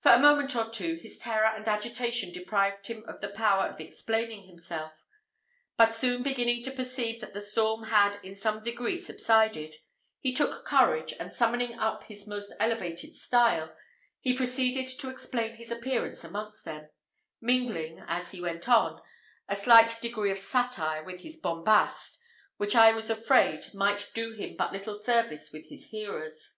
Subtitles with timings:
[0.00, 3.80] For a moment or two, his terror and agitation deprived him of the power of
[3.80, 5.06] explaining himself;
[5.76, 9.76] but soon beginning to perceive that the storm had in some degree subsided,
[10.18, 13.72] he took courage, and summoning up his most elevated style,
[14.18, 16.88] he proceeded to explain his appearance amongst them,
[17.40, 19.00] mingling, as he went on,
[19.48, 22.18] a slight degree of satire with his bombast,
[22.56, 26.54] which I was afraid might do him but little service with his hearers.